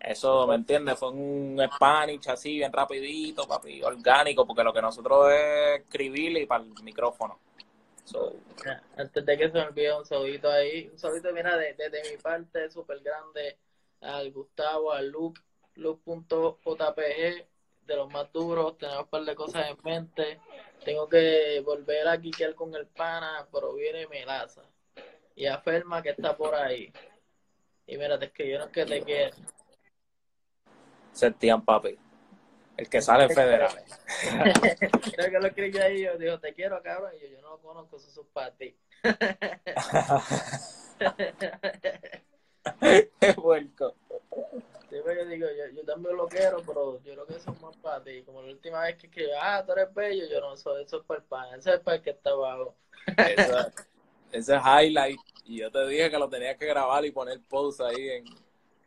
[0.00, 0.98] Eso, ¿me entiendes?
[0.98, 6.46] Fue un Spanish así, bien rapidito, papi, orgánico, porque lo que nosotros es escribirle y
[6.46, 7.40] para el micrófono.
[8.96, 12.16] Antes de que se me olvide un saludito ahí, un saludito, mira, desde de, mi
[12.16, 13.58] parte, súper grande,
[14.00, 15.40] al Gustavo, al Luke,
[15.74, 17.46] Luke.jpg,
[17.88, 20.40] de los más duros, tenemos un par de cosas en mente,
[20.84, 24.62] tengo que volver a quiquear con el pana, pero viene Melaza,
[25.34, 26.92] y a Ferma que está por ahí,
[27.86, 29.34] y mira, te escribieron que te quieren
[31.18, 31.98] sentían papi.
[32.76, 34.00] El que sale en federales.
[35.16, 36.04] Creo que lo escribí ahí.
[36.04, 37.10] Yo digo, te quiero, cabrón.
[37.16, 38.76] Y yo, yo no lo conozco, eso es para ti.
[43.20, 43.96] Qué vuelco.
[44.88, 47.76] Pues yo digo, yo, yo, también lo quiero, pero yo creo que eso es más
[47.76, 48.22] para ti.
[48.22, 51.04] Como la última vez que escribí, ah, tú eres bello, yo no soy, eso es
[51.04, 52.74] para el pan, ese es para el que está abajo.
[54.32, 55.20] ese es highlight.
[55.44, 58.24] Y yo te dije que lo tenías que grabar y poner pause ahí en,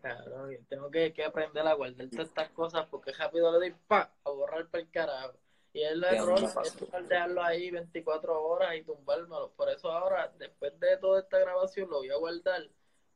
[0.02, 4.12] Claro, tengo que, que, aprender a guardar todas estas cosas porque rápido le doy pa
[4.24, 5.34] a borrar para el carajo.
[5.74, 9.52] Y el error es dejarlo ahí 24 horas y tumbármelo.
[9.52, 12.68] Por eso ahora, después de toda esta grabación, lo voy a guardar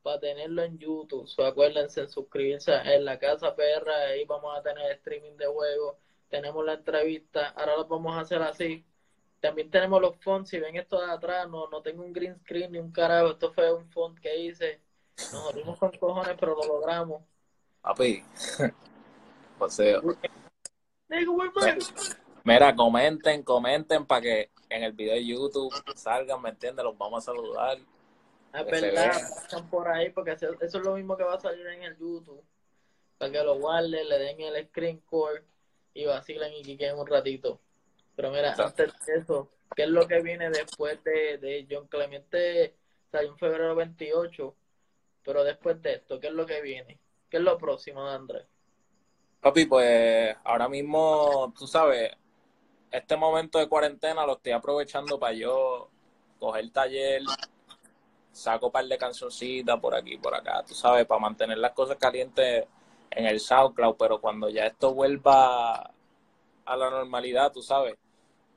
[0.06, 1.26] para tenerlo en YouTube.
[1.26, 5.96] So, acuérdense en suscribirse en la casa PR, ahí vamos a tener streaming de juegos,
[6.28, 8.86] tenemos la entrevista, ahora lo vamos a hacer así.
[9.40, 12.70] También tenemos los fonts, si ven esto de atrás, no, no tengo un green screen
[12.70, 14.80] ni un carajo, esto fue un font que hice
[15.16, 17.22] nos jodimos con cojones, pero lo logramos.
[17.80, 18.22] Papi,
[19.58, 19.96] José.
[22.44, 26.84] Mira, comenten, comenten para que en el video de YouTube salgan, ¿me entiendes?
[26.84, 27.78] Los vamos a saludar.
[28.54, 31.82] Es verdad, pasan por ahí porque eso, es lo mismo que va a salir en
[31.82, 32.42] el YouTube.
[33.18, 35.42] Para que lo guarden, le den el screen core
[35.94, 37.60] y vacilen y quiquen un ratito.
[38.14, 42.74] Pero mira, antes de eso, ¿qué es lo que viene después de, de John Clemente?
[43.10, 44.54] Salió en febrero 28
[45.26, 47.00] pero después de esto, ¿qué es lo que viene?
[47.28, 48.46] ¿Qué es lo próximo de Andrés?
[49.40, 52.12] Papi, pues ahora mismo, tú sabes,
[52.92, 55.90] este momento de cuarentena lo estoy aprovechando para yo
[56.38, 57.22] coger taller,
[58.36, 61.96] saco un par de cancioncitas por aquí, por acá, tú sabes, para mantener las cosas
[61.96, 62.66] calientes
[63.10, 65.90] en el SoundCloud, pero cuando ya esto vuelva
[66.66, 67.96] a la normalidad, tú sabes,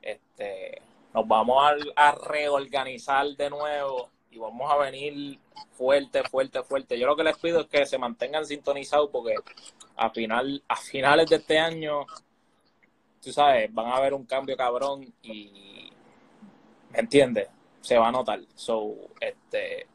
[0.02, 0.82] este,
[1.14, 1.56] nos vamos
[1.96, 5.38] a, reorganizar de nuevo y vamos a venir
[5.72, 6.98] fuerte, fuerte, fuerte.
[6.98, 9.34] Yo lo que les pido es que se mantengan sintonizados porque
[9.96, 12.04] a final, a finales de este año,
[13.22, 15.90] tú sabes, van a haber un cambio cabrón y
[16.90, 17.48] ¿me entiendes?
[17.80, 18.40] Se va a notar.
[18.54, 19.86] So, este,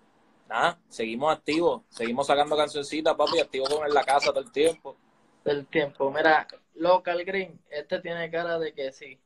[0.48, 4.98] nada, seguimos activos, seguimos sacando cancioncitas, papi, activos con en la casa todo el tiempo.
[5.44, 6.12] Todo el tiempo.
[6.12, 9.20] Mira, Local Green, este tiene cara de que sí.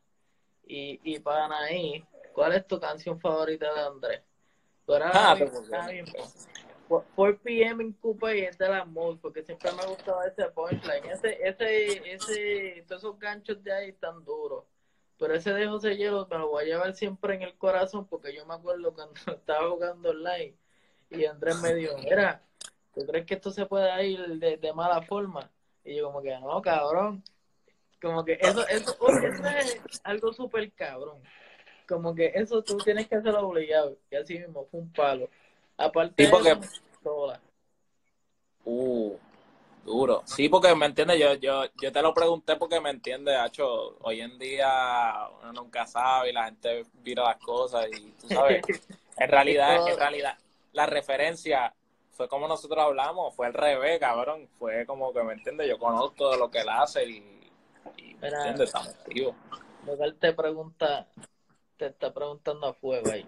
[0.68, 4.22] Y, y para ahí, ¿cuál es tu canción favorita de Andrés?
[5.14, 5.38] Ah,
[6.88, 10.24] por, 4 PM en Cupa y es de la mood, porque siempre me ha gustado
[10.24, 11.06] ese punchline.
[11.12, 14.64] Ese, ese, ese, todos esos ganchos de ahí están duros.
[15.20, 18.34] Pero ese de José Hielo me lo voy a llevar siempre en el corazón, porque
[18.34, 20.56] yo me acuerdo cuando estaba jugando online
[21.12, 22.42] y Andrés me dijo, mira,
[22.94, 25.52] ¿tú crees que esto se puede ir de, de mala forma?
[25.84, 27.24] Y yo como que, no, cabrón.
[28.02, 31.22] Como que eso, eso, eso es algo súper cabrón
[31.90, 33.98] como que eso tú tienes que hacerlo obligado.
[34.12, 35.28] Y así mismo fue un palo.
[35.76, 36.56] Aparte sí, porque...
[38.64, 39.18] Uh,
[39.90, 40.22] duro.
[40.26, 44.22] Sí, porque me entiendes, yo, yo, yo te lo pregunté porque me entiendes, Hacho, hoy
[44.22, 48.62] en día uno nunca sabe y la gente vira las cosas y tú sabes,
[49.18, 50.38] en realidad, en realidad,
[50.74, 51.74] la referencia
[52.12, 55.68] fue como nosotros hablamos, fue al revés, cabrón, fue como que, ¿me entiendes?
[55.68, 57.52] Yo conozco lo que él hace y,
[57.98, 58.68] y ¿me entiendes?
[58.68, 59.36] Estamos activos.
[59.86, 61.08] Lo te pregunta,
[61.78, 63.26] te está preguntando a fuego ahí.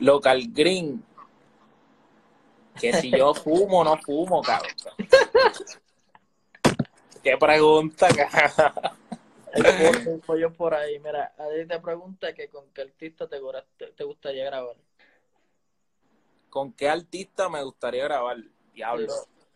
[0.00, 1.02] Local Green.
[2.80, 4.72] Que si yo fumo no fumo, cabrón.
[7.22, 8.96] Qué pregunta, cabrón.
[9.52, 10.98] El pollo por ahí.
[10.98, 13.38] Mira, a ti te pregunta que con qué artista te,
[13.94, 14.76] te, gustaría grabar.
[16.48, 18.38] ¿Con qué artista me gustaría grabar?
[18.72, 19.12] Diablo.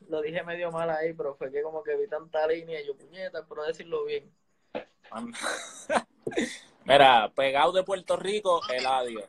[0.09, 2.97] Lo, dije medio mal ahí, pero fue que como que vi tanta línea y yo,
[2.97, 4.31] puñeta, pero decirlo bien.
[6.85, 9.27] Mira, pegado de Puerto Rico, Eladio.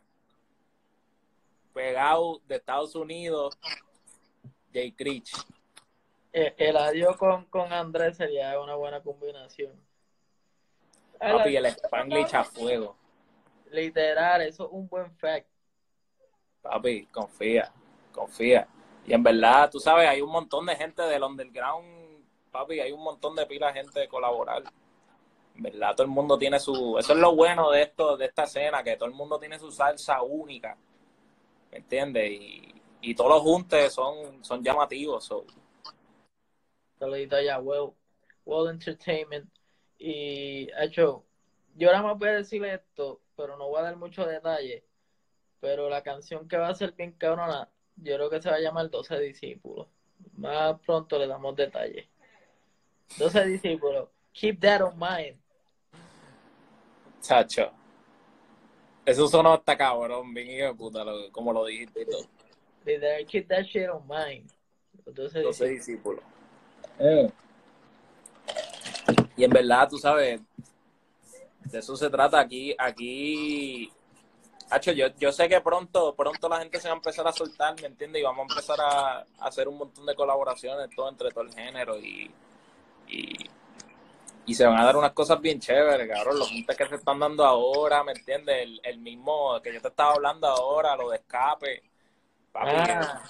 [1.78, 3.56] Pegado de Estados Unidos,
[4.74, 5.32] Jay Critch.
[6.34, 9.80] El eh, Eladio con, con Andrés sería una buena combinación.
[11.20, 12.96] Papi, el Spanglish a fuego.
[13.70, 15.46] Literal, eso es un buen fact.
[16.64, 17.72] Papi, confía,
[18.12, 18.68] confía.
[19.06, 23.04] Y en verdad, tú sabes, hay un montón de gente del underground, papi, hay un
[23.04, 24.64] montón de pila de gente de colaborar.
[25.54, 25.96] ¿verdad?
[25.96, 26.98] Todo el mundo tiene su...
[26.98, 29.72] Eso es lo bueno de esto, de esta escena, que todo el mundo tiene su
[29.72, 30.76] salsa única,
[31.72, 32.32] ¿me entiendes?
[32.32, 35.26] Y, y todos los juntes son, son llamativos.
[35.26, 35.46] So.
[37.00, 37.94] Saludito ya, well,
[38.46, 39.50] well Entertainment.
[40.00, 41.24] Y, hecho,
[41.76, 44.84] yo ahora más voy a decirle esto, pero no voy a dar mucho detalle.
[45.60, 48.60] Pero la canción que va a ser bien cabrona, yo creo que se va a
[48.60, 49.88] llamar 12 discípulos.
[50.34, 52.08] Más pronto le damos detalles.
[53.18, 54.10] 12 discípulos.
[54.34, 55.40] Keep that on mind.
[57.22, 57.72] Chacho.
[59.08, 62.26] Eso sonó hasta cabrón, bien hijo de puta, como lo dijiste y todo.
[63.26, 64.52] keep that shit on mind.
[65.06, 66.22] Entonces, discípulos.
[67.00, 67.32] Eh.
[69.38, 70.42] Y en verdad, tú sabes,
[71.64, 72.76] de eso se trata aquí.
[72.78, 73.90] Aquí,
[74.70, 77.80] Hacho, yo, yo sé que pronto, pronto la gente se va a empezar a soltar,
[77.80, 78.22] ¿me entiendes?
[78.22, 81.54] Y vamos a empezar a, a hacer un montón de colaboraciones todo entre todo el
[81.54, 82.30] género y,
[83.08, 83.50] y
[84.48, 86.40] y se van a dar unas cosas bien chéveres, cabrón.
[86.40, 88.80] Los juntes que se están dando ahora, ¿me entiendes?
[88.82, 91.84] El, mismo que yo te estaba hablando ahora, lo de escape.
[92.54, 93.24] Papi, ah.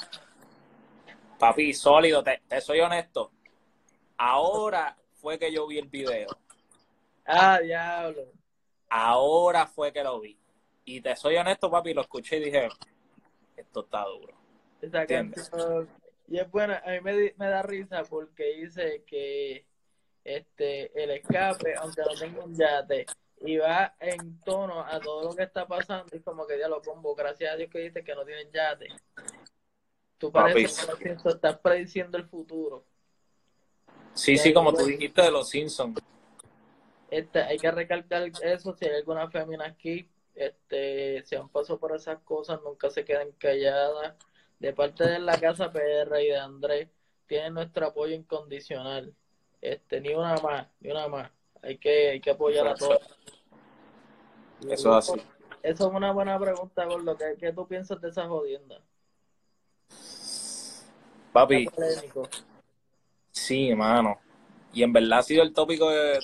[1.40, 3.32] papi sólido, te, soy honesto.
[4.16, 6.30] Ahora fue que yo vi el video.
[7.26, 8.22] Ah, diablo.
[8.88, 10.38] Ahora fue que lo vi.
[10.86, 12.70] Y te soy honesto, papi, lo escuché y dije,
[13.56, 14.36] esto está duro.
[15.08, 15.90] Canción,
[16.28, 19.66] y es buena, a mí me, me da risa porque dice que
[20.28, 23.06] este, el escape, aunque no tenga un yate,
[23.40, 26.82] y va en tono a todo lo que está pasando, y como que ya lo
[26.82, 28.88] pongo, gracias a Dios que dice que no tienen yate.
[30.18, 32.84] Tú pareces que estás prediciendo el futuro.
[34.14, 35.98] Sí, sí, como tú dijiste de los Simpsons.
[37.10, 41.96] Este, hay que recalcar eso, si hay alguna fémina aquí, este, si han pasado por
[41.96, 44.16] esas cosas, nunca se queden calladas.
[44.60, 46.90] De parte de la Casa PR y de Andrés,
[47.28, 49.14] tienen nuestro apoyo incondicional.
[49.62, 51.32] Este, ni una más, ni una más.
[51.62, 53.00] Hay que, hay que apoyar a todos.
[54.70, 55.22] Eso es así.
[55.64, 57.18] Eso es una buena pregunta, Gordo.
[57.18, 58.82] ¿Qué, ¿Qué tú piensas de esa jodienda?
[61.34, 61.68] Papi.
[63.32, 64.20] Sí, hermano.
[64.74, 66.20] Y en verdad ha sido el tópico de,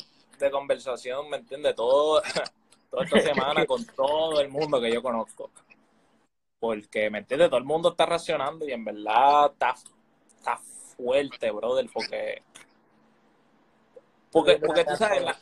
[0.52, 1.76] conversación, ¿me entiendes?
[1.76, 2.22] Todo,
[2.90, 5.52] toda esta semana con todo el mundo que yo conozco.
[6.60, 7.50] Porque, ¿me entiendes?
[7.50, 9.76] Todo el mundo está reaccionando y en verdad está,
[10.38, 10.58] está
[10.98, 12.42] fuerte, brother, porque...
[14.34, 15.38] Porque, porque tú sabes, la,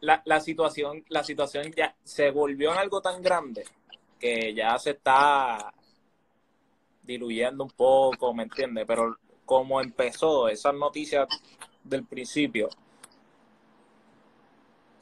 [0.00, 3.64] la, la, situación, la situación ya se volvió en algo tan grande
[4.18, 5.74] que ya se está
[7.02, 8.84] diluyendo un poco, ¿me entiendes?
[8.86, 11.28] Pero como empezó esas noticias
[11.82, 12.68] del principio,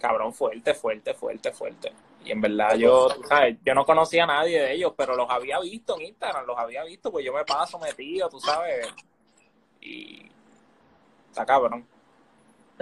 [0.01, 1.93] cabrón, fuerte, fuerte, fuerte, fuerte.
[2.25, 5.61] Y en verdad yo, sabes, yo no conocía a nadie de ellos, pero los había
[5.61, 8.89] visto en Instagram, los había visto, pues yo me paso metido, tú sabes.
[9.81, 10.27] Y
[11.31, 11.87] está cabrón.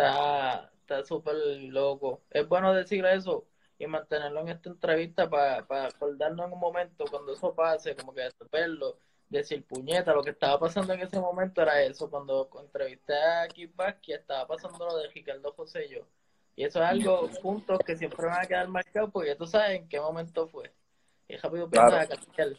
[0.02, 2.22] Está está súper loco.
[2.30, 3.46] Es bueno decir eso
[3.78, 8.28] y mantenerlo en esta entrevista para acordarnos en un momento cuando eso pase, como que
[8.52, 13.48] verlo, decir puñeta, lo que estaba pasando en ese momento era eso, cuando entrevisté a
[13.48, 16.06] Keith que estaba pasando lo de Ricardo José y yo.
[16.56, 19.88] Y eso es algo, puntos que siempre van a quedar marcados porque tú sabes en
[19.88, 20.70] qué momento fue.
[21.28, 22.56] Y rápido piensas claro.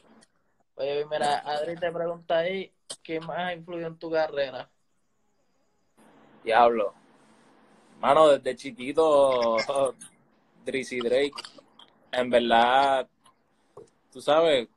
[0.76, 2.74] Oye, mira, Adri te pregunta ahí,
[3.04, 4.70] ¿qué más ha influido en tu carrera?
[6.44, 7.01] Diablo.
[8.02, 9.58] Mano, desde chiquito,
[10.66, 11.34] Drizzy Drake,
[12.12, 13.08] en verdad,
[14.12, 14.68] tú sabes,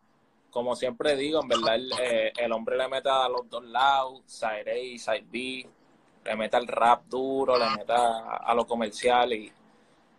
[0.51, 4.21] como siempre digo, en verdad el, eh, el hombre le mete a los dos lados,
[4.27, 5.67] side A y side B,
[6.23, 9.51] le mete al rap duro, le mete a, lo comercial y,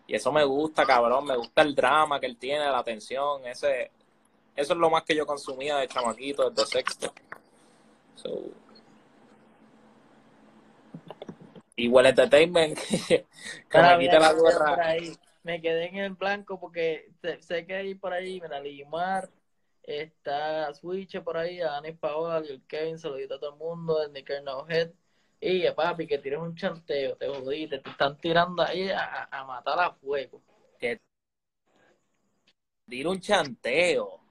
[0.08, 3.92] y, eso me gusta, cabrón, me gusta el drama que él tiene, la atención, ese,
[4.56, 7.14] eso es lo más que yo consumía de chamaquito, desde sexto.
[11.78, 13.26] Igual Entertainment, que
[13.74, 14.96] me quita la gorra.
[15.44, 19.30] Me quedé en el blanco porque sé que hay por ahí, mira, Limar,
[19.84, 24.12] está Switch por ahí, a Anis Paola, el Kevin, saludito a todo el mundo, el
[24.12, 24.92] Nicker No Head.
[25.40, 29.80] Y papi, que tienes un chanteo, te jodiste, te están tirando ahí a, a matar
[29.80, 30.42] a fuego.
[30.80, 31.00] Que
[32.88, 34.22] tira un chanteo.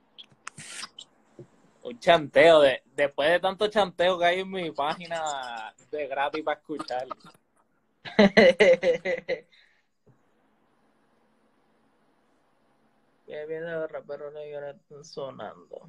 [1.84, 6.58] Un chanteo, de, después de tanto chanteo que hay en mi página de gratis para
[6.58, 7.06] escuchar.
[13.26, 15.86] que viene de rapero negro están sonando.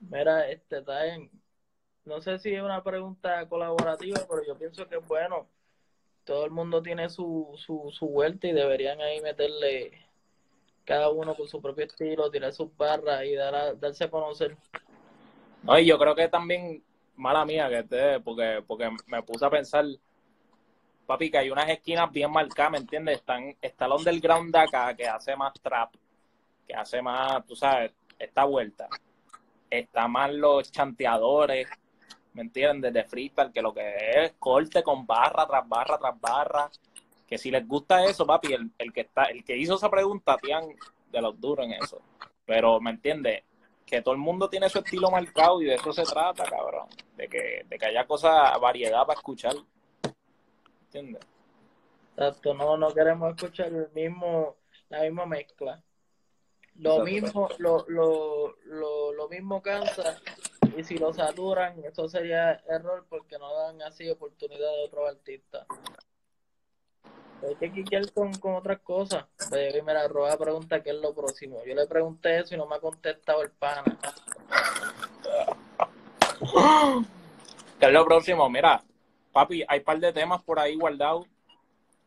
[0.00, 1.30] Mira, este en.
[2.04, 5.48] No sé si es una pregunta colaborativa, pero yo pienso que bueno.
[6.24, 10.05] Todo el mundo tiene su, su, su vuelta y deberían ahí meterle
[10.86, 14.56] cada uno con su propio estilo, tirar sus barras y dar darse a conocer.
[15.64, 16.82] No, y yo creo que también,
[17.16, 19.84] mala mía que esté, porque, porque me puse a pensar,
[21.06, 23.16] papi, que hay unas esquinas bien marcadas, ¿me entiendes?
[23.16, 25.92] Están, está el underground de acá, que hace más trap,
[26.66, 28.88] que hace más, tú sabes, esta vuelta.
[29.68, 31.68] Está más los chanteadores,
[32.32, 32.92] ¿me entiendes?
[32.92, 36.70] De freestyle, que lo que es corte con barra tras barra tras barra.
[37.26, 40.36] Que si les gusta eso, papi, el, el que está, el que hizo esa pregunta,
[40.36, 40.76] tienen
[41.10, 42.00] de los duros en eso.
[42.44, 43.42] Pero, ¿me entiendes?
[43.84, 46.88] Que todo el mundo tiene su estilo marcado y de eso se trata, cabrón.
[47.16, 49.54] De que, de que haya cosas, variedad para escuchar.
[52.16, 54.56] Exacto, no, no queremos escuchar el mismo,
[54.88, 55.82] la misma mezcla.
[56.76, 60.20] Lo mismo, lo, lo, lo, lo mismo cansa
[60.76, 65.66] y si lo saturan, eso sería error porque no dan así oportunidad de otros artistas.
[67.46, 69.24] Hay que quitar con, con otras cosas.
[69.52, 71.62] Mira, Roa pregunta qué es lo próximo.
[71.64, 73.84] Yo le pregunté eso y no me ha contestado el pana.
[77.78, 78.50] ¿Qué es lo próximo?
[78.50, 78.82] Mira,
[79.32, 81.26] papi, hay un par de temas por ahí guardados.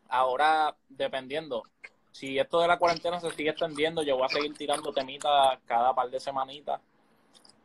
[0.10, 1.64] Ahora, dependiendo,
[2.12, 5.94] si esto de la cuarentena se sigue extendiendo, yo voy a seguir tirando temitas cada
[5.94, 6.82] par de semanitas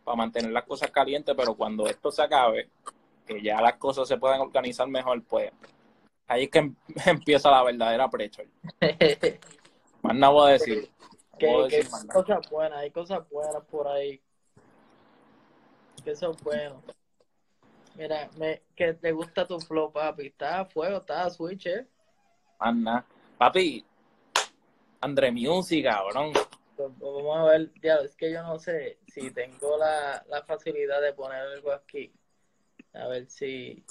[0.04, 2.68] para mantener las cosas calientes, pero cuando esto se acabe,
[3.26, 5.50] que ya las cosas se puedan organizar mejor, pues
[6.26, 8.42] ahí es que em, empieza la verdadera precho.
[10.02, 10.90] más nada voy a decir.
[11.38, 14.20] que, hay cosas buenas, hay cosas buenas por ahí.
[16.04, 16.82] Que son buenos.
[17.96, 20.26] Mira, me, que te gusta tu flow, papi.
[20.26, 21.86] Está a fuego, está a switch, eh.
[22.58, 23.04] Anda.
[23.38, 23.84] Papi,
[25.00, 26.32] Andre Music, cabrón.
[26.32, 30.42] Pues, pues, vamos a ver, ya, es que yo no sé si tengo la, la
[30.42, 32.12] facilidad de poner algo aquí.
[32.92, 33.84] A ver si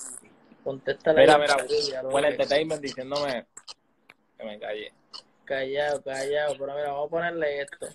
[0.64, 3.48] contesta la Mira, mira, el entertainment diciéndome
[4.38, 4.94] que me calle.
[5.46, 7.88] Callado, callado, pero mira, vamos a ponerle esto.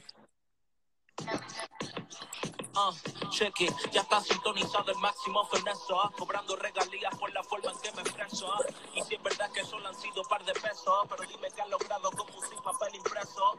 [2.79, 2.95] Uh,
[3.31, 7.91] cheque, ya está sintonizado el máximo feneso, uh, cobrando regalías por la forma en que
[7.93, 8.47] me expreso.
[8.47, 11.51] Uh, y si es verdad que solo han sido un par de pesos, pero dime
[11.51, 13.59] que han logrado con un sin papel impreso.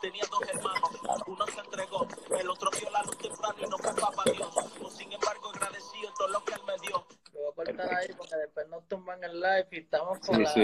[0.00, 0.90] tenía dos hermanos,
[1.26, 2.06] uno se entregó,
[2.38, 4.54] el otro vio la luz temprano y no fue para Dios.
[4.96, 7.19] sin embargo, agradecido todo lo que él me dio.
[7.40, 10.54] Voy a cortar ahí porque después nos tumban el live y estamos con, la,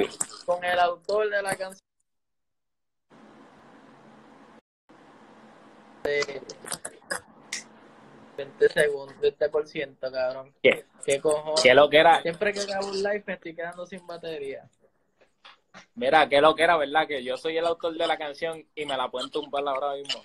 [0.44, 1.80] con el autor de la canción.
[6.04, 6.42] 20,
[8.36, 10.54] 20 segundos, 20%, cabrón.
[10.62, 10.84] ¿Qué?
[11.04, 11.62] ¿Qué cojones?
[11.62, 12.20] ¿Qué lo que era?
[12.22, 14.68] Siempre que acabo un live me estoy quedando sin batería.
[15.94, 17.06] Mira, qué lo que era, ¿verdad?
[17.06, 20.22] Que yo soy el autor de la canción y me la pueden tumbar ahora mismo.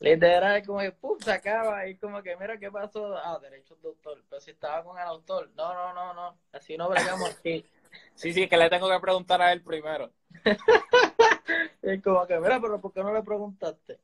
[0.00, 3.16] Literal, como que pum, se acaba y como que mira qué pasó.
[3.16, 4.22] Ah, derechos de autor.
[4.28, 5.50] Pero si estaba con el autor.
[5.56, 6.38] No, no, no, no.
[6.52, 7.64] Así no bregamos aquí.
[8.16, 10.10] Sí, sí, que le tengo que preguntar a él primero.
[11.82, 14.00] es como que, mira, pero ¿por qué no le preguntaste?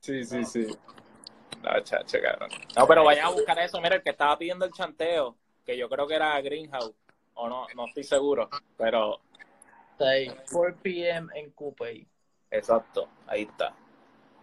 [0.00, 0.66] Sí, sí, sí.
[1.62, 2.50] No, chacho, cabrón.
[2.76, 3.80] No, pero vayan a buscar eso.
[3.80, 6.94] Mira, el que estaba pidiendo el chanteo, que yo creo que era Greenhouse,
[7.32, 9.22] o no, no estoy seguro, pero
[9.92, 11.28] Está ahí, 4 p.m.
[11.34, 12.06] en Coupé.
[12.50, 13.74] exacto, ahí está.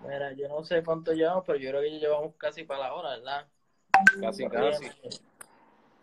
[0.07, 2.93] Mira, yo no sé cuánto llevamos, pero yo creo que ya llevamos casi para la
[2.93, 3.47] hora, ¿verdad?
[4.19, 4.85] Casi, casi.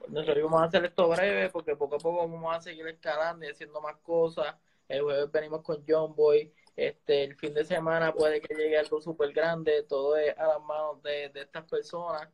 [0.08, 3.50] Nosotros vamos a hacer esto breve porque poco a poco vamos a seguir escalando y
[3.50, 4.54] haciendo más cosas.
[4.88, 6.52] El jueves venimos con John Boy.
[6.76, 9.82] Este, el fin de semana puede que llegue algo súper grande.
[9.82, 12.28] Todo es a las manos de, de estas personas.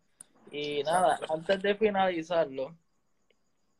[0.50, 2.76] Y nada, antes de finalizarlo,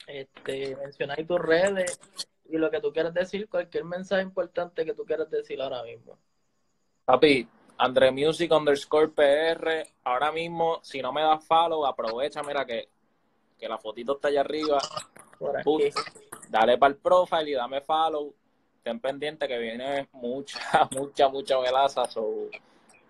[0.07, 2.01] este, mencionar tus redes
[2.49, 6.19] y lo que tú quieras decir, cualquier mensaje importante que tú quieras decir ahora mismo.
[7.05, 7.49] Papi,
[7.79, 9.87] Andre Music underscore PR.
[10.05, 12.89] Ahora mismo, si no me das follow, aprovecha, mira que,
[13.59, 14.79] que la fotito está allá arriba.
[15.65, 15.83] Put,
[16.49, 18.33] dale para el profile y dame follow.
[18.83, 22.05] Ten pendiente que viene mucha, mucha, mucha velaza.
[22.07, 22.49] So,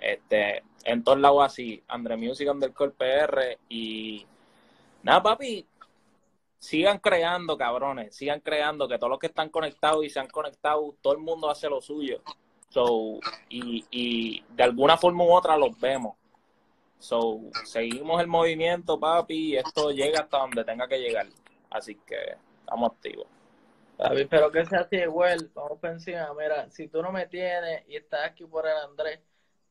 [0.01, 3.59] este, en todos lados así, Andre Music underscore PR.
[3.69, 4.27] Y
[5.03, 5.67] nada, papi,
[6.59, 8.17] sigan creando, cabrones.
[8.17, 11.51] Sigan creando, que todos los que están conectados y se han conectado, todo el mundo
[11.51, 12.23] hace lo suyo.
[12.75, 16.16] So, y, y de alguna forma u otra los vemos.
[16.99, 21.29] So, seguimos el movimiento, papi, y esto llega hasta donde tenga que llegar.
[21.70, 22.16] Así que
[22.59, 23.29] estamos activos.
[23.97, 25.53] Papi, espero que sea así igual.
[25.55, 26.29] Vamos por encima.
[26.37, 29.20] Mira, si tú no me tienes y estás aquí por el Andrés,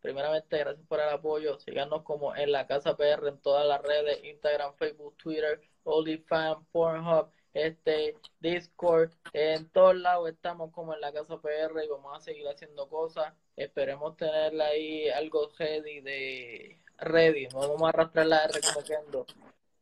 [0.02, 1.60] primeramente gracias por el apoyo.
[1.60, 7.30] Síganos como en la Casa PR en todas las redes, Instagram, Facebook, Twitter, OnlyFans, Pornhub,
[7.54, 12.48] este, Discord, en todos lados estamos como en la Casa PR y vamos a seguir
[12.48, 13.34] haciendo cosas.
[13.56, 17.48] Esperemos tenerla ahí algo ready de ready.
[17.50, 19.26] No vamos a arrastrar la R como.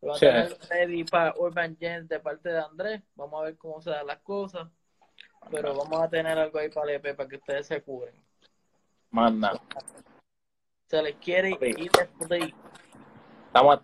[0.01, 0.25] Vamos Sí.
[0.25, 3.01] a tener ready para Urban Gens de parte de Andrés.
[3.15, 4.67] Vamos a ver cómo se dan las cosas.
[5.49, 8.13] Pero vamos a tener algo ahí para el EP para que ustedes se cubren.
[9.09, 9.61] Más nada.
[10.87, 11.75] Se les quiere y les
[12.27, 12.53] play.
[13.47, 13.79] Estamos activos.